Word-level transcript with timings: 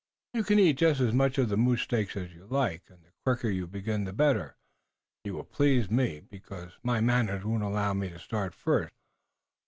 "You 0.33 0.43
can 0.43 0.57
eat 0.57 0.77
just 0.77 0.99
as 0.99 1.13
much 1.13 1.37
of 1.37 1.49
the 1.49 1.57
moose 1.57 1.83
steak 1.83 2.17
as 2.17 2.33
you 2.33 2.47
like, 2.47 2.89
and 2.89 3.03
the 3.03 3.11
quicker 3.23 3.49
you 3.51 3.67
begin 3.67 4.03
the 4.05 4.11
better 4.11 4.57
you 5.23 5.35
will 5.35 5.43
please 5.43 5.91
me, 5.91 6.21
because 6.21 6.71
my 6.81 6.99
manners 7.01 7.45
won't 7.45 7.61
allow 7.61 7.93
me 7.93 8.09
to 8.09 8.17
start 8.17 8.55
first. 8.55 8.95